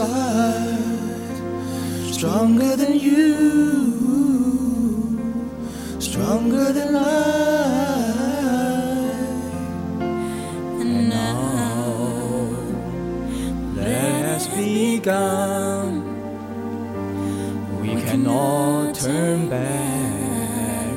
[0.00, 1.34] inside,
[2.12, 3.24] stronger than you,
[5.98, 7.02] stronger than I.
[10.80, 12.46] And now
[13.74, 16.04] that has begun.
[17.80, 20.96] We cannot turn back.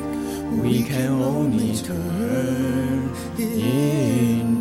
[0.62, 4.51] We can only turn into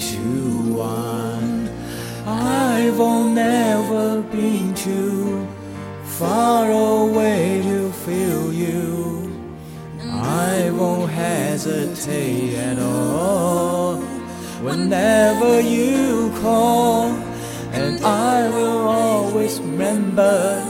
[4.31, 5.47] been too
[6.03, 9.31] far away to feel you.
[10.03, 13.97] I won't hesitate at all
[14.61, 17.09] whenever you call,
[17.71, 20.63] and I will always remember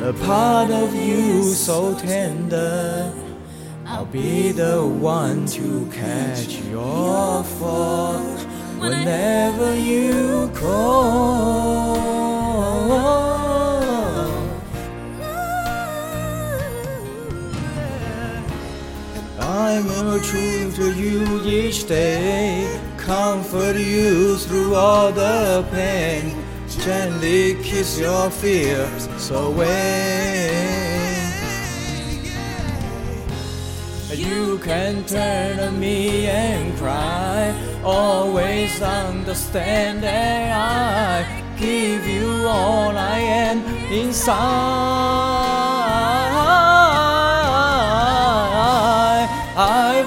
[0.00, 3.12] the part of you so tender.
[3.86, 8.20] I'll be the one to catch your fall
[8.80, 11.25] whenever you call.
[19.66, 26.36] I will true to you each day, comfort you through all the pain,
[26.68, 30.52] gently kiss your fears away.
[34.14, 43.18] You can turn to me and cry, always understand that I give you all I
[43.18, 43.58] am
[43.90, 45.15] inside.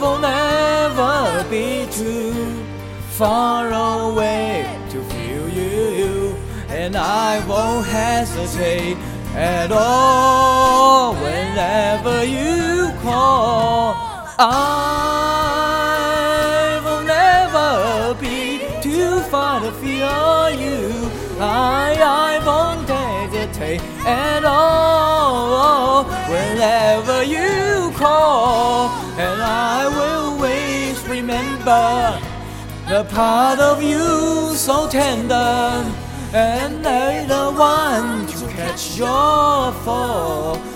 [0.10, 2.66] Will never be too
[3.10, 6.36] far away to feel you,
[6.70, 8.98] and I won't hesitate
[9.36, 13.96] at all whenever you call.
[14.39, 14.50] I
[16.83, 21.12] will never be too far to feel you.
[21.39, 21.95] I,
[22.30, 22.89] I won't
[23.30, 30.08] hesitate at all whenever you call, and I will
[31.22, 32.18] remember
[32.88, 35.84] the part of you so tender,
[36.34, 40.69] and I the one to catch your fall